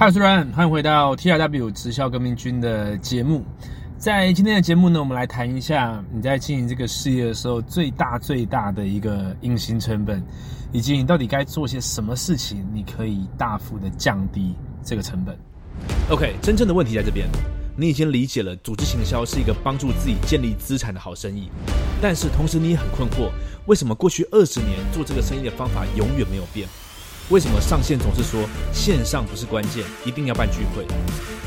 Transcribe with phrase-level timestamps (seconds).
[0.00, 3.44] 嗨，我是 Ryan，欢迎回到 TRW 直销革命军的节目。
[3.98, 10.24] 在今天的节目呢，我们来谈一下你在经营这个事业的时候最大最大的一个隐形成本，
[10.72, 15.36] 以及你到底该做些什么事情，你可以大幅的降低这个成本。
[16.08, 17.28] OK，真正的问题在这边，
[17.76, 21.50] 你已经理解了组织行销是一个帮助自己建立资产的好生意，
[22.00, 23.30] 但是同时你也很困惑，
[23.66, 26.66] 为什么过去二十年做这个生意的方法永远没有变？
[27.30, 28.40] 为什么上线总是说
[28.72, 30.84] 线上不是关键，一定要办聚会？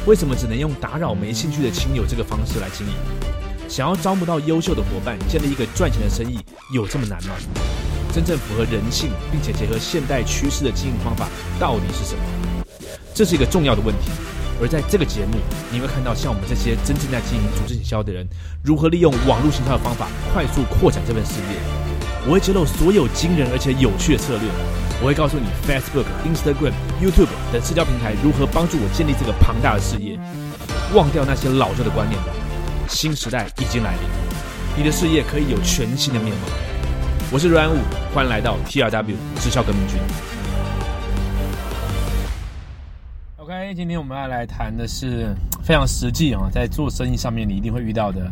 [0.06, 2.94] 为什么只能用打扰没兴趣的亲友这个方式来经营？
[3.68, 6.40] 想要招募到优秀的伙伴，建立一个赚钱的生意，
[6.74, 7.36] 有这么难吗？
[8.14, 11.28] 真正符合人性并且结合现代趋势的经营方法
[11.60, 12.64] 到底是什么？
[13.14, 14.10] 这是一个重要的问题。
[14.62, 15.36] 而在这个节目，
[15.70, 18.26] 你会看到像我们这些真正在经营组织营销的人，
[18.64, 21.60] 如何利用网络行销的方法快速扩展这份事业。
[22.26, 24.48] 我会揭露所有惊人而且有趣的策略。
[25.04, 26.72] 我会告诉你，Facebook、Instagram、
[27.02, 30.18] YouTube 等社交平台如何帮助我建立这个庞大的事业。
[30.96, 32.30] 忘掉那些老旧的观念吧，
[32.88, 34.02] 新时代已经来临，
[34.78, 36.48] 你的事业可以有全新的面貌。
[37.34, 37.80] 我是阮武，
[38.16, 40.00] 欢迎来到 TRW 直销革命军。
[43.36, 45.36] OK，今天我们要来谈的是
[45.66, 48.32] 非常实际啊，在做生意上面你一定会遇到的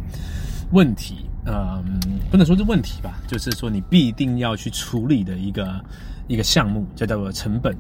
[0.72, 1.26] 问题。
[1.44, 5.84] 嗯，不能说是问题吧，就是说你必定要去处理的一个
[6.32, 7.76] 一个项目，就叫做成本。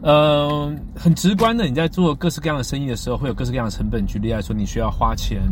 [0.00, 4.06] 呃，很直观的，你在做各式各样的生意的时候，会有各式各样的成本。
[4.06, 5.42] 举例来说，你需要花钱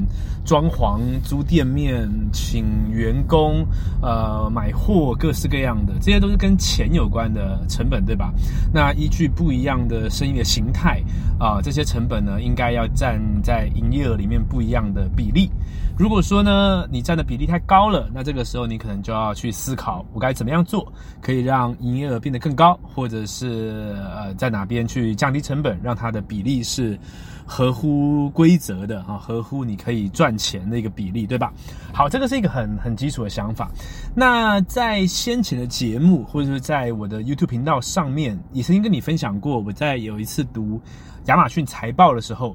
[0.45, 3.67] 装潢、租店面、请员工、
[4.01, 8.33] 呃买货，各式各样的，这些都是跟钱有关的成本，对吧？
[8.73, 11.03] 那依据不一样的生意的形态
[11.41, 15.51] 啊，这些成本呢，应该要占在营业额里面不一样的比例。
[15.99, 24.37] 如果说呢，你占的比例太高了，那这个时候你可能就要去思考，我该怎么样做，可以让营业额变得更高，或者是呃。
[24.37, 26.99] 在哪边去降低成本，让它的比例是
[27.47, 31.51] 合乎规则的啊，合乎你可以赚钱的一个比例，对吧？
[31.95, 33.71] 好，这个是一个很很基础的想法。
[34.15, 40.79] 那在先前的节目，或者是在我的 YouTube 频道上面，也曾经跟你分享过，我在有一次读
[41.27, 42.55] 亚马逊财报的时候，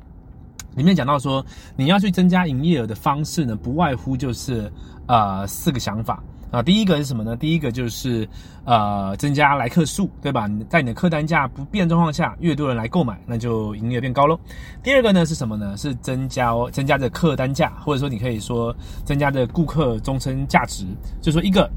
[0.75, 1.45] 里面讲到说，
[1.75, 4.71] 你要去增加营业额的方式呢，不外乎就是
[5.07, 6.21] 呃四个想法。
[6.51, 7.33] 啊，第一个是什么呢？
[7.33, 8.27] 第一个就是，
[8.65, 10.49] 呃，增加来客数，对吧？
[10.69, 14.37] 在你的客单价不变状况下，越多人来购买，那就营业额变高喽。
[14.83, 15.77] 第二个呢是什么呢？
[15.77, 20.85] 是增加增加的客单价，或者说你可以说增加的顾客终身价值，
[21.21, 21.71] 就说一个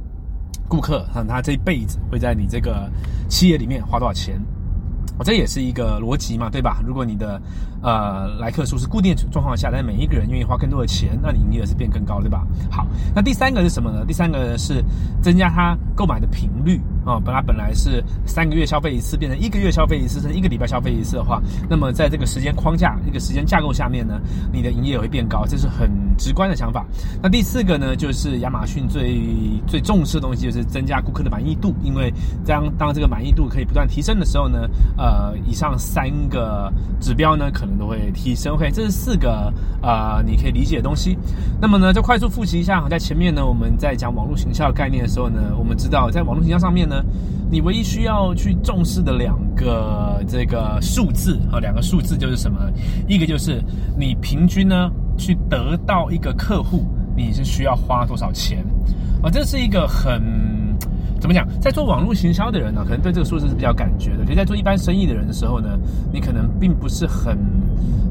[0.69, 2.91] 顾客，他他这一辈子会在你这个
[3.28, 4.41] 企业里面花多少钱。
[5.16, 6.82] 我这也是一个逻辑嘛，对吧？
[6.84, 7.41] 如果你的
[7.84, 12.44] 呃来客数是固定状况下，但每一个人愿意花更多的钱，那你营业额是变更高，对吧？
[12.70, 14.04] 好，那第三个是什么呢？
[14.06, 14.82] 第三个是
[15.22, 24.18] 增加他购买的频率啊，本来本来是三个月消费一次，变成一个月消费一次，甚至一个礼拜消费一次的话，那么在这个时间框架、一个时间架构下面呢，
[24.50, 26.86] 你的营业额会变高，这是很直观的想法。
[27.22, 29.20] 那第四个呢，就是亚马逊最
[29.66, 32.12] 最重视的东西，就是增加顾客的满意度，因为
[32.46, 38.54] 当当这个满意度可以不断提升的时候呢，呃，以上三个指标呢，可能都会提升。
[38.54, 39.52] OK，这是四个
[39.82, 41.18] 呃，你可以理解的东西。
[41.60, 47.02] 那么呢，就快速复习一下，在前面呢，我们在讲网络行销概念的时候呢，我们知道在网络行销上面呢，
[47.50, 52.58] 你唯一需要去重视的两个这个数字啊，两个数字就是什么？
[53.08, 53.62] 一个就是
[53.98, 56.84] 你平均呢去得到一个客户，
[57.16, 58.64] 你是需要花多少钱
[59.22, 59.30] 啊？
[59.30, 60.63] 这是一个很。
[61.24, 61.48] 怎么讲？
[61.58, 65.70] 在做网络行销的人呢，可能对这个数字是比较感觉的；，可是在做一般生意的人的时候呢，
[66.12, 67.34] 你可能并不是很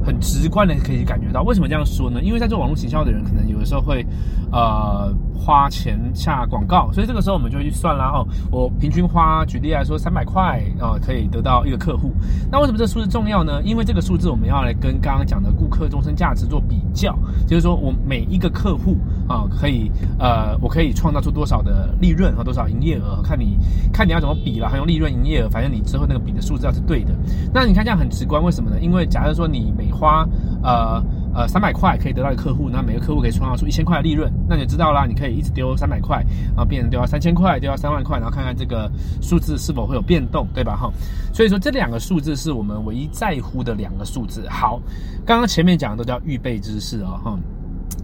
[0.05, 1.43] 很直观的可以感觉到。
[1.43, 2.21] 为什么这样说呢？
[2.21, 4.05] 因为在做网络行销的人，可能有的时候会
[4.51, 8.11] 呃花钱下广告，所以这个时候我们就会去算啦。
[8.13, 12.11] 哦，我平均花，举例来说，三百块啊，可以得到一个客户。
[12.51, 13.61] 那为什么这数字重要呢？
[13.63, 18.97] 因为这个数字我们要来跟刚刚讲的顾客终身价值做比较，就是说我每一个客户
[19.27, 23.21] 啊，可以呃，我可以创造出多少的利润和多少营业额。
[23.23, 23.57] 看你
[23.91, 27.13] 看你要怎么比了，还用利润、营业额，反正你之后那个比的数字要是对的。
[27.53, 28.77] 那你看这样很直观，为什么呢？
[28.79, 30.27] 因为假如说你每花
[30.63, 31.03] 呃
[31.33, 38.91] 呃三百块可以得到一个客户，那每个客户可以创造出一千块的利润，那你就知道啦，你可以一直丢三百块，然后变成丢到三千块，丢到三万块，然后看看这个
[39.21, 40.75] 数字是否会有变动，对吧？
[40.75, 40.91] 哈，
[41.33, 44.47] 所以说这两个数字是我们唯一在乎的两个数字。
[44.49, 44.81] 好，
[45.25, 47.39] 刚刚前面讲的都叫预备知识啊，哈。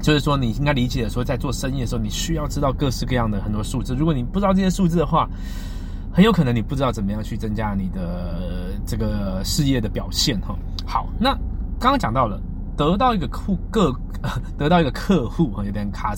[0.02, 3.94] 就是说，你应该理解的说，在做生意的时候，你需要知道各式各样的很多数字。
[3.94, 5.28] 如果你不知道这些数字的话，
[6.14, 10.56] 很有可能你不知道怎么样去增加你的这个事业的表现哈。
[10.86, 11.38] 好，那
[11.80, 12.40] 刚刚讲到了，
[12.76, 13.96] 得到一个客个
[14.58, 16.14] 得到一个客户哈，有点卡，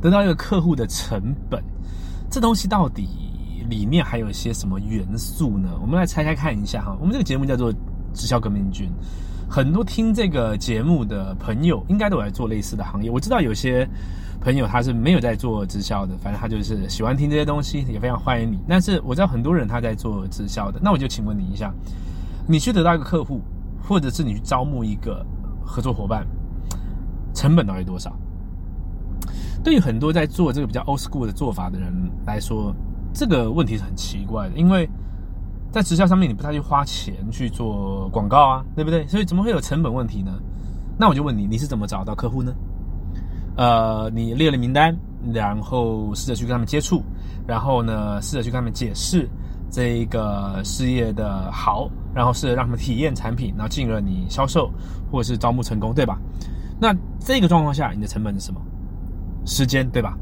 [0.00, 1.62] 得到一个客户的成本，
[2.30, 3.06] 这东西到底
[3.68, 5.68] 里面还有一些什么元素呢？
[5.82, 6.96] 我们来拆开看一下哈。
[6.98, 7.70] 我们这个节目叫做
[8.14, 8.90] 直销革命军。
[9.46, 13.10] 很多听这个节目的朋友，应该都在做类似的行业。
[13.10, 13.86] 我知道有些
[14.40, 18.58] 朋友他是没有在做直销的，反正他就是喜欢听这些东西，也非常欢迎你。
[18.66, 21.70] 但是我知道很多人他在做直销的，那我就请问你一下，
[22.48, 23.42] 你去得到一个客户，
[23.86, 25.24] 或者是你去招募一个
[25.64, 26.26] 合作伙伴，
[27.34, 28.12] 成本到底多少？
[29.62, 31.92] 对于很多在做这个比较 old school 的做法的人
[32.26, 32.74] 来说，
[33.12, 34.88] 这个问题是很奇怪的，因为。
[35.72, 39.04] 在直销上面，你不太去花钱去做广告啊，对不对？
[39.08, 40.38] 所以怎么会有成本问题呢？
[40.96, 42.54] 那我就问你，你是怎么找到客户呢？
[43.56, 44.96] 呃，你列了名单，
[45.32, 47.02] 然后试着去跟他们接触，
[47.44, 49.28] 然后呢，试着去跟他们解释
[49.68, 54.70] 这个事业的好，然后试着让他们体验产品，然后进而你销售
[55.10, 56.18] 或者是招募成功，对吧？
[56.80, 58.60] 那这个状况下，你的成本是什么？
[59.46, 60.16] 时间对吧？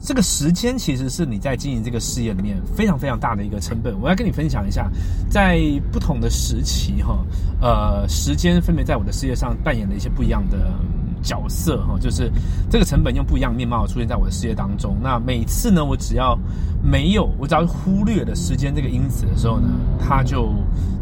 [0.00, 4.00] 这个时间其实是你在经营这个事业里面非常非常大的一个成本。
[4.00, 4.88] 我要跟你分享一下，
[5.28, 5.60] 在
[5.90, 7.18] 不同的时期哈，
[7.60, 10.72] 呃，时间分别在我的事业上扮演了一些不一样的。
[11.20, 12.30] 角色哈，就是
[12.70, 14.96] 这个成本用不一样面貌出现在我的事业当中。
[15.02, 16.38] 那每次呢，我只要
[16.80, 19.68] 没有，我只要忽略了时间这个因子的时候呢，
[19.98, 20.54] 它就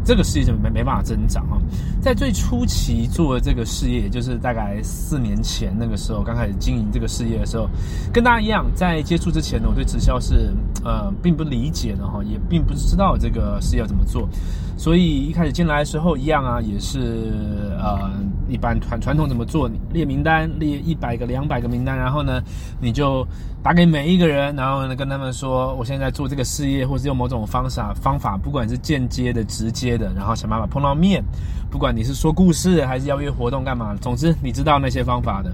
[0.07, 1.59] 这个事业就没没办法增长啊。
[2.01, 7.69] 在最初期做这个事业，就是大概四年前那个时候刚开始经营这个事业的时候，
[8.13, 10.53] 跟大家一样，在接触之前呢，我对直销是
[10.85, 14.29] 呃并不理解的哈，也并不知道这个事业要怎么做，
[14.77, 17.33] 所以一开始进来的时候一样啊，也是
[17.79, 18.09] 呃。
[18.49, 19.67] 一般传传统怎么做？
[19.67, 22.41] 你列名单，列一百个、两百个名单，然后呢，
[22.79, 23.27] 你就
[23.61, 31.21] 打给每一个人，然后呢，跟他们说，我现在做这个事业，或是用某种方法方法，不管是间接的、直接的，然后想办法碰到面，
[31.69, 35.53] 不管你是说故事还是邀约活动干嘛，总之你知道那些方法的，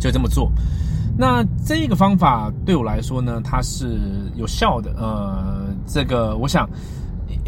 [0.00, 0.50] 就这么做。
[1.16, 3.96] 那这个方法对我来说呢，它是
[4.34, 4.90] 有效的。
[4.98, 6.68] 呃，这个我想。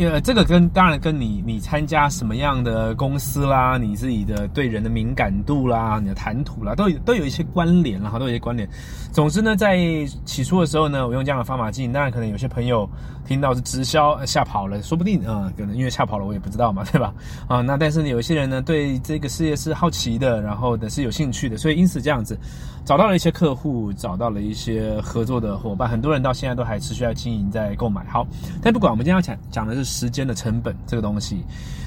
[0.02, 8.66] 呃，这个跟当然跟你你参加什么样的公司啦，你自己的对人的敏感度啦，你的谈吐啦，都有都有一些关联，啦哈都有一些关联。
[9.12, 9.76] 总之呢，在
[10.24, 12.88] 起初的时候呢，我用这样的方法进，当然可能有些朋友
[13.30, 17.14] 听到是直销吓跑了，说不定啊，可能因为吓跑了，我也不知道嘛，对吧？
[17.46, 22.36] 啊，那但是有一些人呢，对这个事业是好奇的，然后的是有兴趣的，所以因此这样子
[22.84, 28.04] 找到了一些客户，找到了一些合作的伙伴，很多人到现在都还持续在经营，在购买。
[28.06, 28.26] 好，
[28.60, 30.00] 但不管我们今天要讲讲的是。
[30.00, 31.44] 时间的成本这个东西，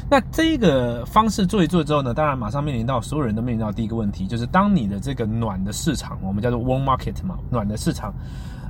[0.08, 8.14] 那这个方式做一做之后呢，当然马上面临到所有人都面临到第一个问题，就是当你的这个暖的市场，我们叫做 warm market 嘛，暖的市场，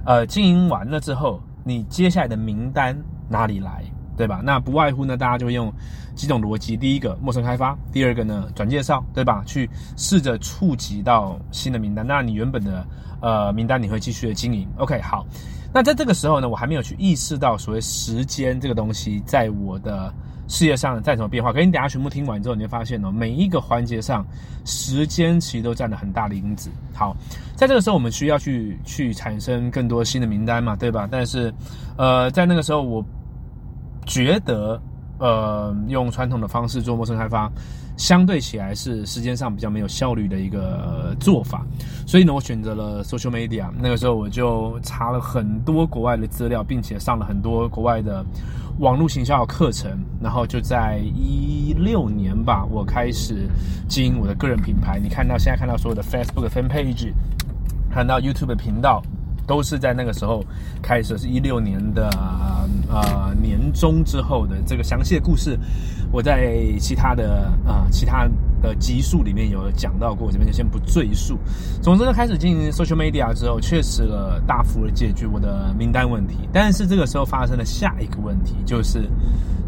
[0.06, 2.98] 呃，经营完了之后，你接下来的名单
[3.30, 3.84] 哪里来，
[4.18, 4.42] 对吧？
[4.44, 5.72] 那不外乎呢，大家就用
[6.16, 9.44] 几种逻辑：第一个，陌生开发；第二个呢，转介绍，对吧？
[9.46, 12.06] 去试着触及到新的名单。
[12.06, 12.86] 那你原本的
[13.22, 14.68] 呃名单，你会继续的经营。
[14.78, 15.26] OK，好。
[15.74, 20.14] 那在这个时候呢，我还没有去意识到所谓时间这个东西在我的
[20.54, 21.52] 事业上再怎么变化。
[21.52, 24.24] 可是你等下全部听完之后，你就发现哦，每一个环节上，
[24.66, 26.70] 时间其实都占了很大的因子。
[26.94, 27.18] 好，
[27.56, 31.10] 在这个时候我们需要去去产生更多新的名单嘛，对吧？
[31.10, 31.52] 但是，
[31.98, 33.04] 呃，在那个时候，我
[34.06, 34.80] 觉得，
[35.18, 37.52] 呃，用传统的方式做陌生开发。
[37.96, 41.66] 相对起来是时间上比较没有效率的一个做法，
[42.06, 43.70] 所以呢，我选择了 social media。
[43.80, 48.26] 那个时候我就查了很多国外的资料，并且上了很多国外的
[48.80, 49.92] 网络行销课程，
[50.22, 53.48] 然后就在一六年吧，我开始
[53.88, 55.00] 经营我的个人品牌。
[55.00, 57.14] 你看到现在看到所有的 Facebook fan page，
[57.92, 59.04] 看到 YouTube 的频道。
[59.46, 60.44] 都是在那个时候
[60.82, 62.10] 开始，是一六年的
[62.90, 65.58] 呃年中之后的这个详细的故事，
[66.12, 68.28] 我在其他的啊其他
[68.62, 71.38] 的集数里面有讲到过，我这边就先不赘述。
[71.82, 76.48] 总之呢，开始进行 social media 之后，确实了大幅的解决我的名单问题。
[76.54, 79.10] 但是这个时候发生了下一个问题，就是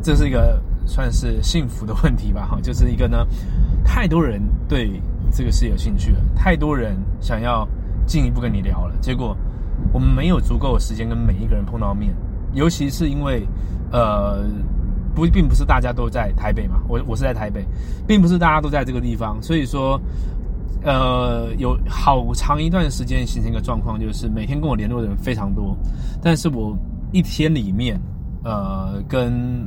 [0.02, 3.26] 这是一个算是幸福的问题吧，哈，就是一个呢，
[3.84, 5.02] 太多人对
[5.34, 7.68] 这个事有兴趣了，太多人想要
[8.08, 9.36] 进一步跟你聊了，结果。
[9.94, 12.14] 我们没有足够的时间跟每一个人碰到面，
[12.54, 13.48] 尤其是因为，
[13.92, 14.44] 呃，
[15.14, 17.66] 不，并不是大家都在台北嘛，我我是在台北，
[18.06, 20.00] 并不是大家都在这个地方，所以说，
[20.84, 25.78] 呃，有好长一段时间形成一个状况，就是每天跟我联络的人非常多，
[26.22, 26.78] 但是我
[27.14, 28.00] 一天里面，
[28.44, 29.66] 呃，跟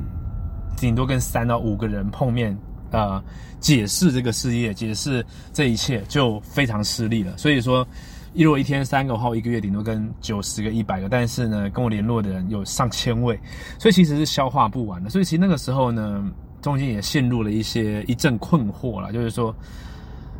[0.76, 2.54] 顶多跟三到五个人碰面，
[2.90, 3.22] 呃，
[3.60, 7.86] 解释这个事业，解释这一切就非常吃力了，所以说。
[8.34, 13.38] 一如果一天三个号，一个月顶多跟九十个、一百个，但是呢，跟我联络的人有上千位，
[13.78, 15.10] 所以其实是消化不完的。
[15.10, 16.30] 所以其实那个时候呢，
[16.60, 19.54] 中间也陷入了一些一阵困惑了，就是说，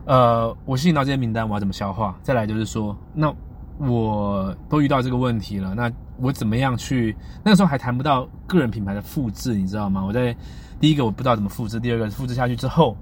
[0.05, 2.19] 呃，我吸引到这些名单，我要怎么消化？
[2.23, 3.35] 再来就是说，那
[3.79, 7.17] 我都遇到这个问题了，那我怎么样去？
[7.45, 10.05] 那个时候还谈不到个人品牌的复制，你知道吗？
[10.05, 10.37] 我在
[10.81, 12.97] 第一个我不知道怎么复制，第二个复制下去之后，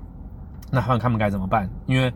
[0.70, 1.68] 那他们他们该怎么办？
[1.86, 2.12] 因为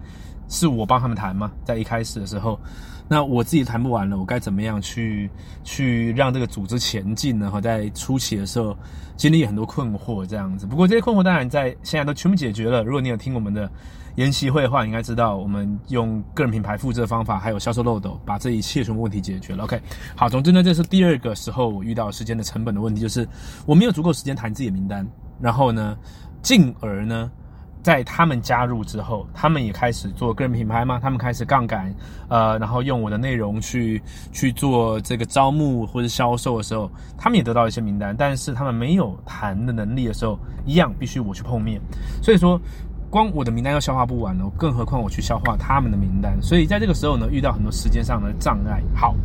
[0.51, 2.61] 是我帮他们谈嘛，在一开始的时候，
[3.09, 5.31] 那我自己谈不完了，我该怎么样去
[5.65, 7.51] 去让这个组织前进呢？
[7.51, 8.77] 和在初期的时候
[9.17, 12.85] 经历很多困惑这样子，不过这些困惑当然在现在都全部解决了。
[12.85, 13.71] 如果你有听我们的。
[14.17, 19.63] 研习会的话，应该知道我们用个人品牌复制的方法，还有销售漏斗，把这一切全部问题解决了。
[19.65, 19.81] OK，
[20.17, 23.27] 好，总之呢，这是第二个时候我遇到时间的成本的问题，就是
[23.65, 25.09] 我没有足够时间谈自己的名单，
[25.41, 25.97] 然后呢，
[26.43, 27.31] 进而呢，
[27.83, 31.95] 在他们加入之后，他们也开始做个人品牌嘛，他们开始杠杆，
[32.29, 34.01] 呃，然后用我的内容去
[34.33, 41.81] 去做这个招募或者销售的时候，他们也得到一些名单，但是他们没有谈的能力的时候，一样必须我去碰面，
[42.23, 42.61] 所以说。
[43.11, 46.41] 光我的名单要消化不完哦，更何况我去消化他们的名单。
[46.41, 48.81] 所以在这个时候呢，遇到很多时间上的障碍。
[48.95, 49.17] 好，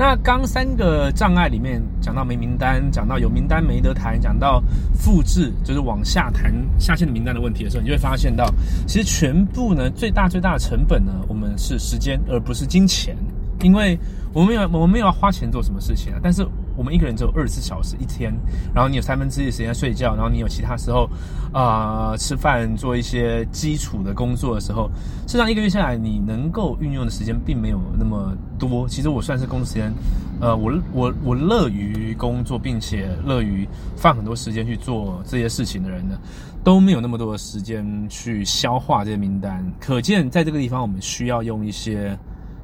[0.00, 4.58] 那刚三个障碍里面讲到没名单，讲到有名单没得谈，讲到
[4.94, 8.50] 复制就是往下谈下线的名单的问题的时候，你就会发现到，
[8.86, 13.14] 其实全部呢最大最大的成本呢，我们是时间而不是金钱，
[13.60, 13.98] 因为
[14.32, 16.48] 我们要我们没有要花钱做什么事情啊，但是。
[16.76, 18.32] 我们一个人只有二十四小时一天，
[18.74, 21.08] 然后你有三分之一的时间睡觉，然后你有其他时候，
[21.52, 24.90] 啊，吃饭做一些基础的工作的时候，
[25.26, 28.88] 事实上一个月下来，你能够运用的时间并没有那么多。
[28.88, 29.92] 其实我算是工作时间，
[30.40, 36.18] 呃，我我我乐于工作，并且乐于放很多时间去做这些事情的人呢，
[36.64, 39.64] 都没有那么多的时间去消化这些名单。
[39.80, 42.18] 可见在这个地方，我们需要用一些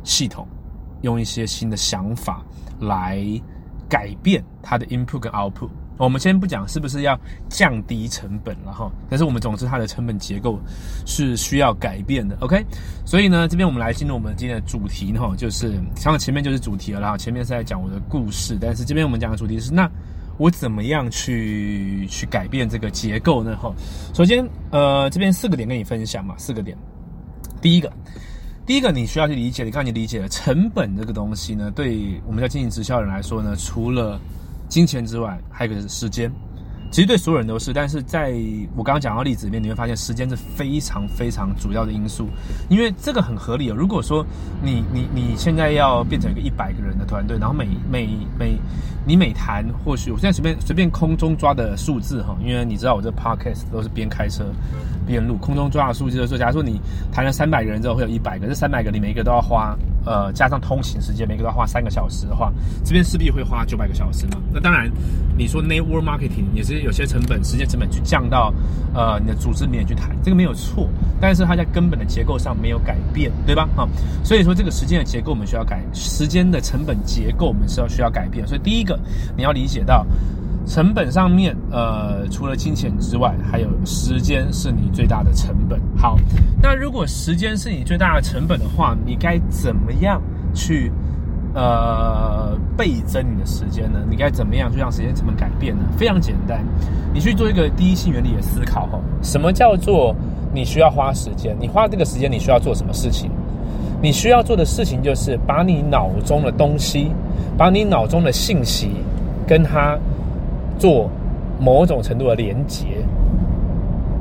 [0.05, 0.47] 系统，
[1.03, 2.43] 用一些新的想法
[2.81, 3.19] 来。
[3.88, 10.59] 改变它的 input 跟 output，我们先不讲是不是要降低成本了哈，但是我们总之它的成本结构
[11.07, 12.64] 是需要改变的，OK？
[13.05, 19.90] 所以呢，这边我们来进入我们今天的主题哈，就是像前面就是主题了哈，前面是在讲我的故事，但是这边我们讲的主题是那
[20.37, 23.57] 我怎么样去去改变这个结构呢？
[23.57, 23.73] 哈，
[24.12, 26.76] 首先呃这边四个点跟你分享嘛，四个点，
[27.61, 27.90] 第一个。
[28.66, 34.20] 第一个你需要去理解，你刚才你理解了成本这个东西呢，对我们在进行直销人来说呢，除了
[34.68, 36.30] 金钱之外，还有一个是时间。
[36.90, 38.32] 其实对所有人都是，但是在
[38.76, 42.28] 我刚刚讲到例子里面，你会发现时间是非常非常主要的因素，
[42.68, 43.75] 因为这个很合理哦。
[43.76, 44.25] 如果说
[44.62, 48.08] 你你你现在要变成一个一百个人的团队，然后每每
[48.38, 48.56] 每
[49.04, 54.44] 你每谈，或许我现在随便随便空中抓的数字哈，因为你知道我这 podcast 都是边开车
[55.07, 56.81] 边路，空中抓的数据就是说，假如说你
[57.13, 59.77] 谈了三百个人之后会有一百个，这三百个你每一个都要花。
[60.09, 62.53] 呃，加上通勤时间，每个都要花三个小时的话，
[62.85, 64.39] 这边势必会花九百个小时嘛。
[64.55, 64.89] 那当然，
[65.37, 68.55] 你说 network marketing 也是有些成本，时间成本去降到
[68.95, 70.89] 呃你的组织里面去谈，这个没有错。
[71.21, 73.69] 但是它在根本的结构上没有改变，对吧？
[73.77, 73.83] 啊，
[74.23, 78.47] 所以说这个时间的结构我们需要改，时间的成本结构我们是要需要改变。
[78.47, 78.97] 所以第一个
[79.37, 80.07] 你要理解到。
[80.66, 85.80] 成本上面，呃，除了金钱之外，还有时间是你最大的成本。
[85.96, 86.16] 好，
[86.61, 90.20] 那如果时间是你最大的成本的话，你该怎么样
[90.52, 90.90] 去，
[91.54, 94.00] 呃，倍增你的时间呢？
[94.11, 95.82] 你该怎么样去让时间成本改变呢？
[95.96, 96.64] 非常简单，
[97.14, 98.99] 你去做一个第一性原理的思考哈。
[99.23, 100.12] 什么叫做
[100.52, 101.56] 你需要花时间？
[101.61, 103.30] 你花这个时间，你需要做什么事情？
[104.02, 107.12] 你需要做的事情就是把你脑中的东西，
[107.56, 108.90] 把你脑中的信息
[109.46, 109.96] 跟它。
[110.78, 111.11] 做
[111.59, 112.87] 某种程度的连接。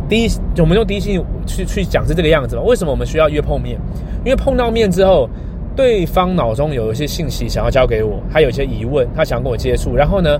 [0.07, 2.61] 第一，我们用第一性去去讲是这个样子嘛？
[2.61, 3.77] 为什么我们需要约碰面？
[4.23, 5.27] 因为碰到面之后，
[5.75, 9.95] 对方脑中有一些信息想要交给我，他有一些疑问，他想跟我接触。
[9.95, 10.39] 然后呢，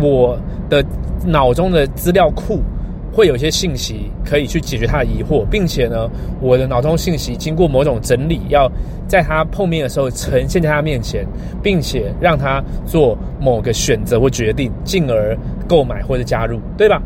[0.00, 0.84] 我的
[1.24, 2.60] 脑中的资料库。
[3.16, 6.06] 会有一些信息可以去解决他的疑惑，并且呢，
[6.38, 8.70] 我的脑中信息经过某种整理，要
[9.08, 11.26] 在他碰面的时候呈现在他面前，
[11.62, 15.34] 并且让他做某个选择或决定，进而
[15.66, 17.00] 购买或者加入，对吧？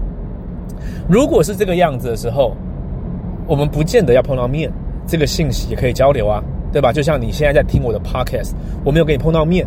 [1.09, 2.57] 如果是这个样子的时候，
[3.47, 4.69] 我们不见得要碰到面，
[5.07, 6.93] 这个信息也可以交流啊，对吧？
[6.93, 8.51] 就像你现在在听我的 podcast，
[8.85, 9.65] 我没有跟你碰到面，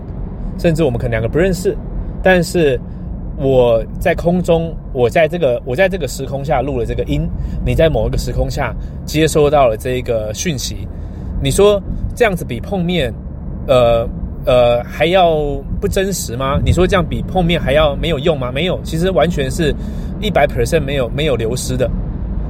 [0.58, 1.74] 甚至我们可能两个不认识，
[2.22, 2.78] 但是。
[3.38, 7.28] 我在空中，我在这个我在这个时空下录了这个音，
[7.66, 8.74] 你在某一个时空下
[9.06, 10.88] 接收到了这个讯息，
[11.42, 11.82] 你说
[12.16, 13.12] 这样子比碰面，
[13.68, 14.08] 呃
[14.46, 15.36] 呃还要
[15.82, 16.62] 不真实吗？
[16.64, 18.52] 你说这样比碰面还要没有用吗？
[18.52, 19.74] 没有，其实完全是
[20.22, 21.90] 一百 percent 没有没有流失的。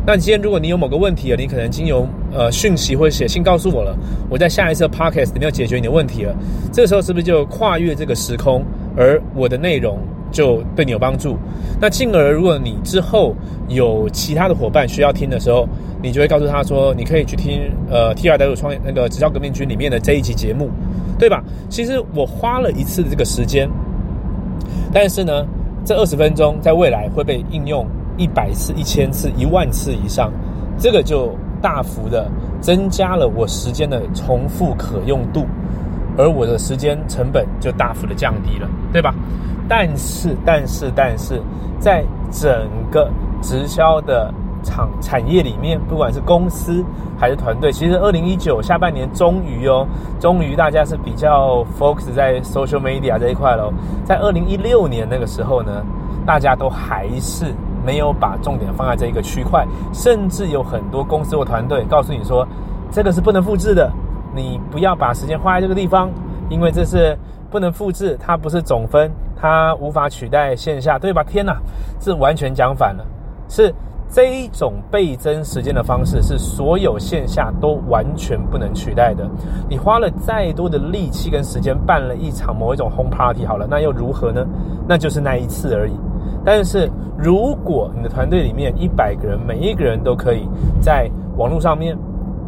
[0.06, 3.98] 那今天如果你有某个问题了，你可能经由呃讯息或写信告诉我了，
[4.30, 6.36] 我在下一次 podcast 里面解决你的问题了，
[6.74, 8.62] 这个时候是不是就跨越这个时空，
[8.98, 9.98] 而我的内容？
[10.34, 11.38] 就对你有帮助。
[11.80, 13.34] 那进而，如果你之后
[13.70, 15.66] 有其他的伙伴需要听的时候，
[16.02, 20.70] 你就会告诉他说，你可以去听呃 T R W 创业那个直销革命军里面的这一集节目，
[21.18, 21.42] 对吧？
[21.70, 23.70] 其实我花了一次这个时间，
[24.92, 25.46] 但是呢，
[25.86, 27.86] 这二十分钟在未来会被应用
[28.18, 30.32] 一百次、一千次、一万次以上，
[30.78, 35.46] 这个就大幅的增加了我时间的重复可用度，
[36.18, 39.14] 而我的时间成本就大幅的降低了，对吧？
[39.76, 41.42] 但是，但是，但是
[41.80, 43.10] 在整个
[43.42, 46.86] 直销的厂产业里面，不管是公司
[47.18, 49.88] 还是团队，其实二零一九下半年终于哦，
[50.20, 53.74] 终于大家是比较 focus 在 social media 这一块喽。
[54.06, 55.84] 在二零一六年那个时候呢，
[56.24, 57.46] 大家都还是
[57.84, 62.48] 没有把重点放在这一个区块，甚至有很多公司或团队告诉你说，
[62.92, 63.92] 这个是不能复制的，
[64.36, 66.12] 你不要把时间花在这个地方，
[66.48, 67.18] 因为这是
[67.54, 69.12] 不能复制，它不是总分。
[69.40, 71.24] 它无法取代线下，对吧？
[71.24, 71.62] 天哪，
[72.00, 73.06] 是完全讲反了。
[73.48, 73.72] 是
[74.10, 79.30] 这一种倍增时间的方式，是所有线下都完全不能取代的。
[79.70, 84.44] 你花了再多的力气跟时间办了一场某一种 home party，好了，那又如何呢？
[84.88, 85.94] 那就是那一次而已。
[86.44, 90.48] 但是如果你的团队里面一百个人，每一个人都可以
[90.82, 91.08] 在
[91.38, 91.96] 网络上面。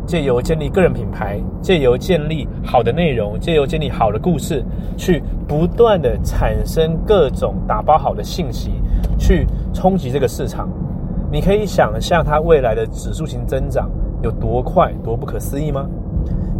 [0.05, 4.63] 借由建立个人品牌，借由建立好的内容，借由建立好的故事，
[4.97, 8.71] 去不断的产生各种打包好的信息，
[9.17, 10.69] 去冲击这个市场。
[11.31, 13.89] 你可以想象它未来的指数型增长
[14.21, 15.85] 有多快、多不可思议吗？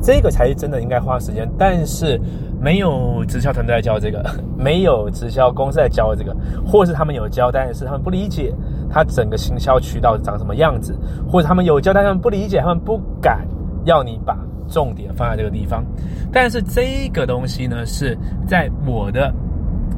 [0.01, 2.19] 这个才是真的应该花时间，但是
[2.59, 4.23] 没有直销团队来教这个，
[4.57, 6.35] 没有直销公司来教这个，
[6.65, 8.53] 或是他们有教，但是他们不理解
[8.95, 10.97] 它整个行销渠道长什么样子，
[11.29, 13.45] 或者他们有教，但他们不理解，他们不敢
[13.83, 14.37] 要你把
[14.69, 15.83] 重点放在这个地方。
[16.31, 19.29] 但是这个东西呢，是在我的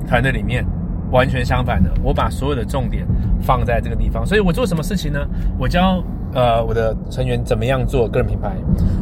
[0.07, 0.65] 团队里面
[1.11, 3.05] 完全相反的，我把所有的重点
[3.39, 5.19] 放在这个地方，所以我做什么事情呢？
[5.59, 6.03] 我教。
[6.33, 8.51] 呃，我的成员怎么样做个人品牌？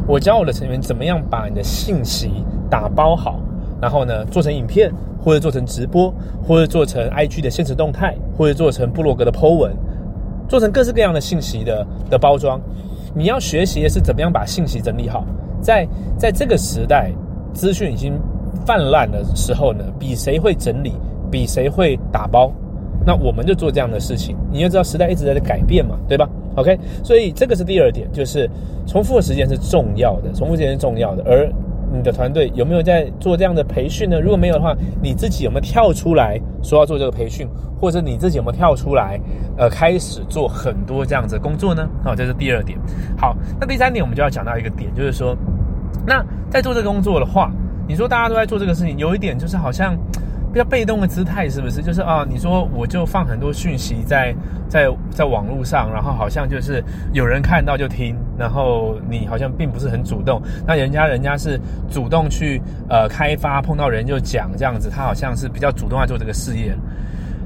[0.06, 2.30] 我教我的成员怎么样把你的信息
[2.70, 3.40] 打包好，
[3.82, 9.76] 然后呢，做成影片，或者做成直播，或者做成 IG 的现实动态，或者做成部落格的 Po 文，
[10.48, 12.60] 做成各式各样的信息的的包装。
[13.14, 15.24] 你要学习的是怎么样把信息整理好。
[15.62, 15.86] 在
[16.18, 17.10] 在这个时代，
[17.54, 18.12] 资讯已经
[18.66, 20.92] 泛滥的时候呢，比谁会整理，
[21.30, 22.52] 比谁会打包，
[23.06, 24.36] 那我们就做这样的事情。
[24.52, 28.48] 你要知道，时代一直在改变嘛，对吧？OK，所以这个是第二点，就是
[28.86, 31.24] 重复的时间是重要的，重复时间是重要的。
[31.24, 31.50] 而
[31.92, 34.20] 你的团队有没有在做这样的培训呢？
[34.20, 37.48] 如果没有的话，你自己有没有跳出来说要做这个培训，
[37.80, 39.20] 或者你自己有没有跳出来，
[39.56, 41.88] 呃，开始做很多这样子工作呢？
[42.04, 42.78] 好，这是第二点。
[43.16, 45.36] 好，那第三点我们就要讲到一个点，就是说，
[46.06, 47.50] 那在做这个工作的话，
[47.88, 49.96] 你说大家都在做这个事情，有一点就是好像。
[50.52, 51.82] 比较被动的姿态是不是？
[51.82, 54.34] 就是啊，你说我就放很多讯息在
[54.68, 56.82] 在在网络上，然后好像就是
[57.12, 60.40] 有人看到就听，然后你好像并不是很主动。
[60.66, 66.74] 那人家人家是主动去呃开发，碰到人就讲这样子，他好像是比较主动在做这个事业。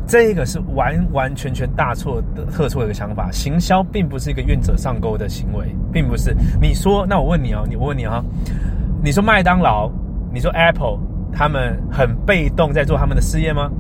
[0.06, 3.30] 这个是完完全全大错的特错的一个想法。
[3.32, 6.34] 行销并不是一个愿者上钩的行为，并不是。
[6.60, 8.24] 你说，那我问你哦，你我问你啊，
[9.02, 9.90] 你说麦当劳，
[10.32, 11.09] 你说 Apple。
[11.32, 13.70] 他们很被动在做他们的事业吗？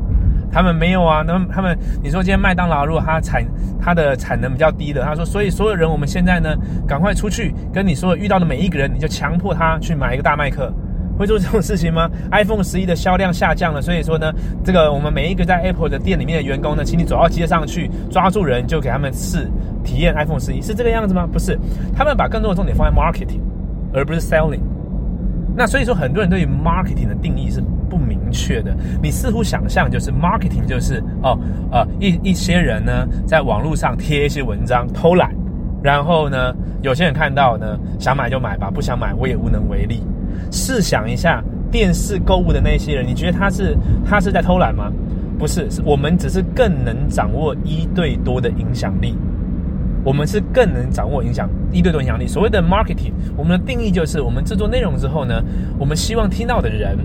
[0.52, 1.22] 他们没有啊。
[1.24, 3.44] 那么他们，你说今天麦当劳如果它产
[3.80, 6.56] 它的产能比较低的，他说，所以所有人我们现在呢，
[6.88, 10.72] 赶快出去跟你说遇到的每一个人，你就强迫他去买一个大麦克，
[11.16, 14.32] 会做这种事情吗？iPhone 十一的销量下降了，所以说呢，
[14.64, 19.48] 这个我们每一个在 Apple 的店里面的员工呢，请你走到街上去抓住人，就给他们试
[19.84, 21.28] 体验 iPhone 十一，是这个样子吗？
[21.32, 21.56] 不是，
[21.94, 23.40] 他们把更多的重点放在 marketing，
[23.94, 24.62] 而不是 selling。
[25.56, 28.74] 那所以说，很多人对于 marketing 的定义是不明确的。
[29.02, 31.38] 你似乎想象就是 marketing 就是哦
[31.70, 35.34] 呃一一些人呢在网络上贴一些文章偷懒，
[35.82, 40.02] 然后呢有些人看到呢想买就买吧，不想买我也无能为力。
[40.50, 44.90] 试想一下电视购物的那些人，你觉得他是他是在偷懒吗？
[45.38, 49.16] 不是，是我们只是更能掌握一对多的影响力。
[50.02, 52.26] 我们是更能掌握影响一对多影响力。
[52.26, 55.42] 所谓的 marketing，我们的定义就是我们制作内容之后呢，
[55.78, 56.96] 我们希望听到的人，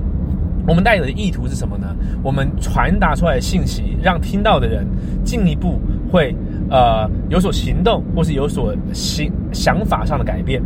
[0.68, 1.96] 我们带有的意图是什么呢？
[2.24, 4.86] 我们传达出来的信息，让听到的人
[5.24, 5.80] 进一步
[6.12, 6.36] 会
[6.70, 10.62] 呃有所行动，或是有所行想法上的改变。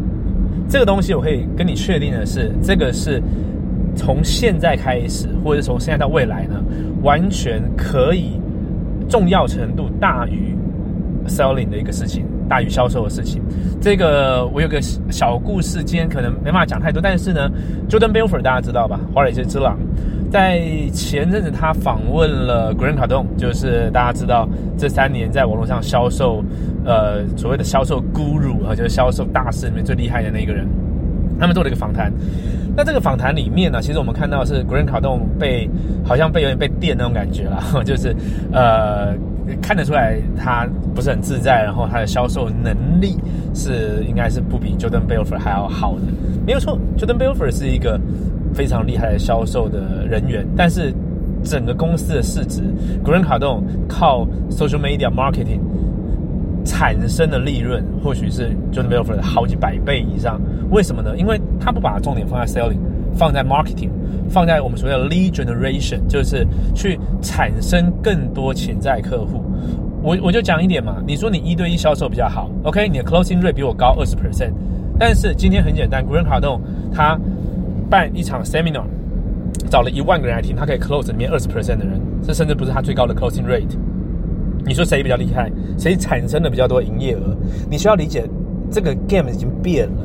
[0.68, 3.22] 这个东西我可以跟你确定的是，这个是
[3.96, 6.64] 从现在开始，或者从现在到未来呢，
[7.02, 8.40] 完全可以
[9.10, 10.56] 重要程度大于。
[11.28, 13.42] Selling 的一个事情大于销售的事情，
[13.80, 17.50] 这个我有个小故事，今天可能没办法讲太多，但是呢
[17.88, 19.00] ，Jordan Belfort 大家知道吧？
[19.14, 19.78] 华尔街之狼，
[20.32, 26.44] 在前阵子他访问了 Grant Cardone，就是大家知道这三年在网络上销售，
[26.86, 30.68] 呃，所谓的销售 guru 啊，就是销售大师里面最厉害的那个人。
[31.40, 32.12] 他们做了一个访谈，
[32.76, 35.70] 那这个访谈里面呢，其实我们看到是 Grant Cardone 被
[36.04, 38.16] 好像被有点被电那种感觉了， 就是
[38.52, 39.14] 呃。
[39.62, 43.18] 看得出来他不是很自在，然后他的销售能力
[43.54, 46.02] 是应该是不比 Jordan Belfort 还要好的，
[46.46, 48.00] 没有错，Jordan Belfort 是一个
[48.54, 50.94] 非常厉害的销售的人员，但是
[51.44, 52.62] 整个公司的市值
[53.04, 55.60] ，Grant Cardone 靠 social media marketing
[56.66, 60.40] 产生的利润，或许是 Jordan Belfort 好几百倍以上。
[60.70, 61.18] 为什么呢？
[61.18, 62.78] 因为他不把重点放在 selling，
[63.20, 63.90] 放在 marketing。
[64.30, 69.44] 放在我们所谓的 lead generation，就是去产生更多潜在客户。
[70.04, 74.52] 我我就讲一点嘛，你说你一对一销售比较好，OK，你的 closing rate 比我高二十 percent，
[75.00, 76.60] 但是今天很简单，Green Cardon
[76.94, 77.20] 他
[77.90, 78.84] 办一场 seminar，
[79.72, 83.76] 找了一万个人来听，他可以 close 里面二十 percent 的人，这甚至不是他最高的 closing rate。
[84.64, 85.52] 你说谁比较厉害？
[85.76, 87.36] 谁产生了比较多营业额？
[87.68, 88.24] 你需要理解，
[88.70, 90.04] 这个 game 已经变了，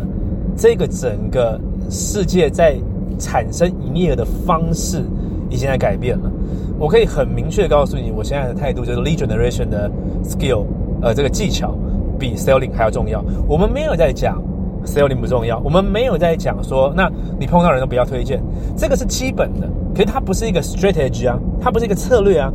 [0.56, 2.74] 这个整个世界在。
[3.18, 5.02] 产生营业额的方式
[5.50, 6.30] 已经在改变了。
[6.78, 9.90] 我可以很明确告诉你，我现在的态度就是 lead generation 的
[10.24, 10.64] skill，
[11.00, 11.74] 呃，这个技巧
[12.18, 13.24] 比 selling 还要重要。
[13.48, 14.42] 我们没有在讲
[14.84, 18.42] selling 不重要，我们没有在讲说，那你碰到人都不要推荐，
[18.76, 19.68] 这个是基本的。
[19.94, 22.52] 可是它不是一个 strategy 啊，它不是一个策略啊。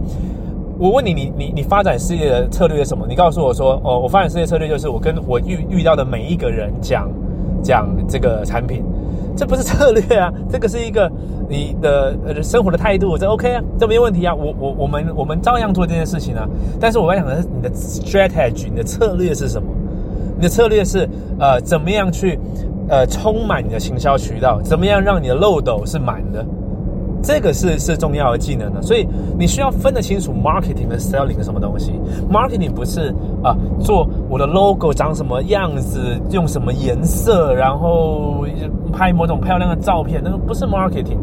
[0.77, 3.05] 我问你，你你你发展事业的策略是什么？
[3.07, 7.09] 你告诉我说，哦，我发展事业策略就是我跟我遇遇到的每一个人讲
[7.61, 8.83] 讲这个产品。
[9.37, 11.09] 这不是策略啊，这个是一个
[11.47, 14.35] 你的呃生活的态度，这 OK 啊，这没问题啊。
[14.35, 16.45] 我我我们我们照样做这件事情啊。
[16.77, 19.69] 但是我要讲的是你的 strategy，你的策略是什么？
[20.35, 21.07] 你的策略是
[21.39, 22.37] 呃怎么样去
[22.89, 24.59] 呃充满你的行销渠道？
[24.61, 26.45] 怎么样让你的漏斗是满的？
[27.21, 31.91] 这个是是重要的技能的，所以你需要分得清楚 marketing 和 selling 是什么东西。
[32.31, 35.99] marketing 不是啊，做我的 logo 长什么样子，
[36.31, 38.45] 用什么颜色，然后
[38.93, 41.17] 拍某种漂亮的照片，那个不是 marketing，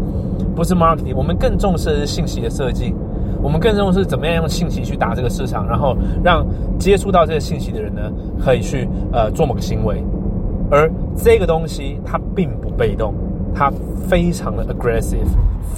[0.54, 1.14] 不是 marketing。
[1.16, 2.94] 我们更重视是信息的设计，
[3.42, 6.46] 我们更重视怎么样用信息去打这个市场，然后让
[6.78, 8.02] 接触到这个信息的人呢，
[8.38, 10.02] 可以去呃做某个行为，
[10.70, 13.14] 而这个东西它并不被动。
[13.57, 13.73] 他
[14.07, 15.27] 非常的 aggressive，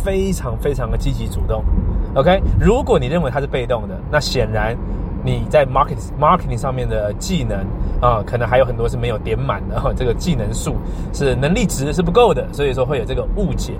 [0.05, 1.63] 非常非常的积极主动。
[2.15, 4.77] OK，如果你认为他是被动的，那显然
[5.25, 7.59] 你在 market marketing 上面的技能
[8.01, 9.95] 啊，可能还有很多是没有点满的。
[9.95, 10.75] 这个技能数
[11.13, 13.75] 是能力值是不够的，所以说会有这个误解。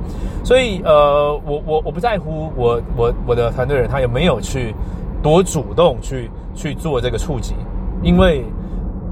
[0.45, 4.73] 所以呃，我我我不在乎我我我的团队人他有没有去
[5.21, 7.55] 多主动去去做这个触及，
[8.03, 8.45] 因为。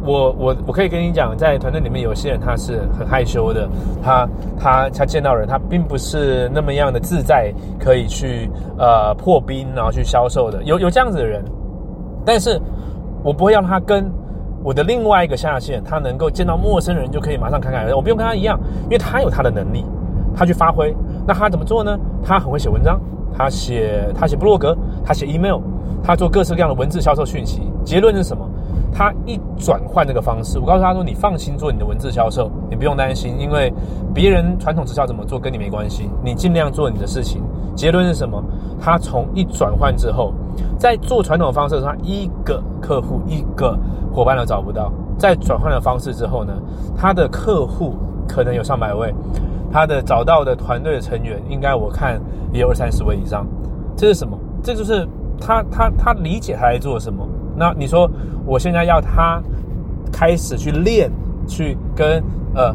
[0.06, 3.68] 我我我可以跟你讲，在团队里面有些人他是很害羞的，
[4.02, 11.44] 他他他见到人他并不是那么样的自在，可以去呃破冰然后去销售的，有有这样子的人，
[12.24, 12.60] 但是
[13.24, 14.08] 我不会让他跟
[14.62, 19.84] 我的另外一个下线，他能够见到陌生人就可以马上侃侃而谈，我不用跟他一样，因为他有他的能力，
[20.36, 20.94] 他去发挥，
[21.26, 21.98] 那他怎么做呢？
[22.24, 23.00] 他很会写文章，
[23.36, 25.58] 他写他写布洛格，他写 email，
[26.02, 28.48] 他做各式各样的文字销售讯息，结论是什么？
[28.96, 33.70] 他一转换这个方式，我告诉他说：“你放心做你的文字销售，你不用担心，因为
[34.14, 37.42] 别人传统直销怎么做跟你没关系，你尽量做你的事情。”
[37.76, 38.42] 结论是什么？
[38.80, 40.32] 他从一转换之后，
[40.78, 43.78] 在做传统方式，他一个客户一个
[44.14, 44.90] 伙伴都找不到。
[45.18, 46.54] 在转换了方式之后呢，
[46.96, 47.94] 他的客户
[48.26, 49.14] 可能有上百位，
[49.70, 52.18] 他的找到的团队的成员应该我看
[52.50, 53.46] 也有二三十位以上。
[53.94, 54.38] 这是什么？
[54.62, 55.06] 这就是
[55.38, 57.28] 他他他理解他在做什么。
[57.56, 58.10] 那你说，
[58.44, 59.40] 我现在要他
[60.12, 61.10] 开始去练，
[61.46, 62.22] 去跟
[62.54, 62.74] 呃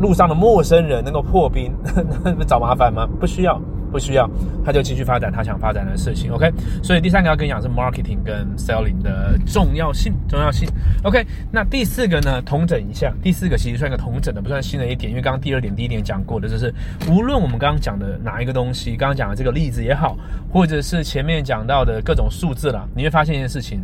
[0.00, 1.72] 路上的陌生人能够破冰，
[2.24, 3.06] 那不找麻烦吗？
[3.18, 3.60] 不需要，
[3.96, 4.28] 不需要，
[4.62, 6.30] 他就继续发展他想发展的事情。
[6.30, 10.68] OK，所以第三个要跟你讲是 marketing 跟 selling 的重要性，重要性。
[11.02, 16.70] OK，那第四个呢，同整一下，第四个其实算一个同整的，不算新的一点，因为刚刚第二点、第一点讲过的，就是
[17.08, 20.14] 无论我们刚刚讲的哪一个东西，刚刚讲的这个例子也好，
[20.52, 23.80] 或者是前面讲到的各种数字啦，你会发现一件事情。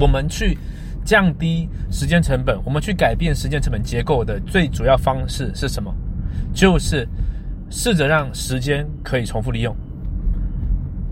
[0.00, 0.56] 我们去
[1.04, 5.94] 降低时间成本，我们去改变时间成本结构的最主要方式是什么？
[6.54, 7.06] 就是
[7.70, 9.74] 试着让时间可以重复利用。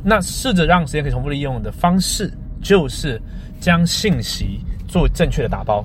[0.02, 3.20] 那试着让时间可以重复利用的方式，就是
[3.60, 5.84] 将信息做正确的打包。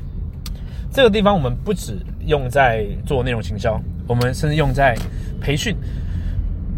[0.91, 4.97] 这个地方我们不止用在做内容行销，我们甚至用在
[5.39, 5.75] 培训。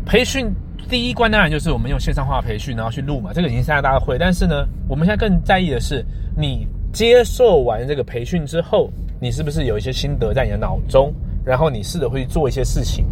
[0.05, 0.51] 培训。
[0.89, 4.17] 第一关当然就是我们用线上化培训，然后去录嘛，这个已经现在大家会。
[4.17, 11.13] 但是呢，我们现在更在意的是，你接受完这个培训之后，你是不是有一些心得在你的脑中
[11.45, 13.05] 然后你试着会去做一些事情。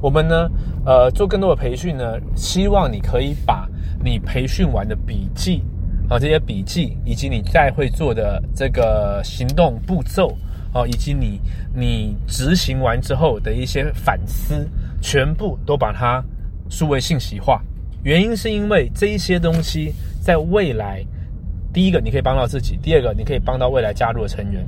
[0.00, 0.50] 我们呢，
[0.84, 3.68] 呃，做更多的培训呢，希望你可以把
[4.04, 5.62] 你培训完的笔记
[6.08, 10.36] 啊，这些笔记以及你再会做的这个行动步骤
[10.72, 11.40] 啊，以及你
[11.74, 14.68] 你执行完之后的一些反思，
[15.00, 16.22] 全部都把它
[16.68, 17.62] 数位信息化。
[18.02, 21.04] 原因是因为这一些东西在未来，
[21.72, 24.66] 第一个你可以帮到自己，第二个你可以帮到未来加入的成员，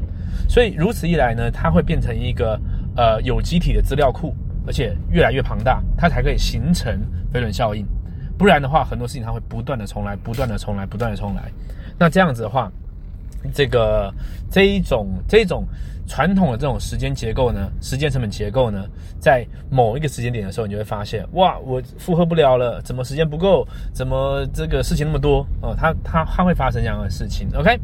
[0.49, 2.57] 所以如此一来呢，它会变成一个
[2.97, 4.35] 呃有机体的资料库，
[4.67, 7.01] 而且越来越庞大，它才可以形成
[7.33, 7.87] 飞轮效应。
[8.37, 11.51] 不然的话，很多事情它会不断的重来，不断的重来，不断的重来。
[11.99, 12.71] 那这样子的话，
[13.53, 14.13] 这个
[14.51, 15.65] 这一种这种。
[16.07, 18.85] 传统的这种时间结构呢，时间成本结构呢，
[19.19, 23.67] 在某一个时间点的时候，你就会发现，哇，我负荷不了了，怎么时间不够？
[23.91, 25.47] 怎么这个事情那么多？
[25.63, 27.49] 哦，它它它会发生这样的事情。
[27.55, 27.81] OK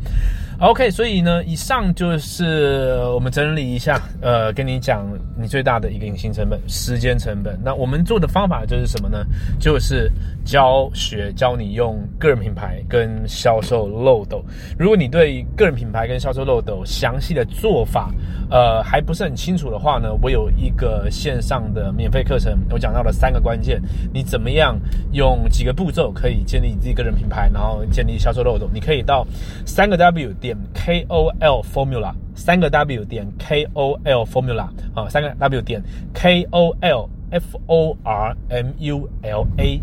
[0.61, 7.59] OK，所以呢，以上就是我们整理一下，呃，跟你讲你最大的一个隐形成本——时间成本。
[7.65, 9.25] 那我们做的方法就是什么呢？
[9.59, 10.13] 就是
[10.45, 14.45] 教学教你用个人品牌跟销售漏斗。
[14.79, 18.11] 如果你对个人品牌跟销售漏斗详细的做法，
[18.51, 23.81] 呃，还不是很清楚的话呢，我有一个线上的免费课程，我讲到了三个关键，
[24.13, 24.79] 你怎么样
[25.13, 28.69] 用几个步骤可以建立你自己个人品牌，然后建立销售漏斗？
[28.75, 29.27] 你可以到
[29.65, 35.83] 三个 W 点 K O L Formula，三个 W 点 K O L Formula 啊，三个 W 点
[36.13, 39.81] K O L F O R M U L A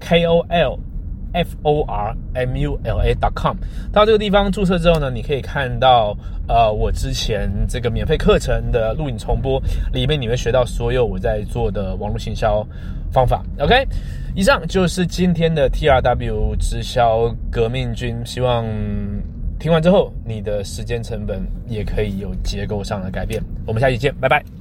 [0.00, 0.78] K O L。
[1.34, 3.54] f o r m u l a dot com
[3.92, 6.16] 到这个地方注册之后呢，你可以看到
[6.48, 12.66] 呃我之前这个免费课程的录影重播，里面你会学到所有我在做的网络行销
[13.12, 13.44] 方法。
[13.58, 13.86] OK，
[14.34, 18.64] 以上就是今天的 T R W 直销革命军，希望
[19.58, 23.42] 听完之后你的时间成本也可以有结构上的改变。
[23.66, 24.57] 我们下期见，拜拜。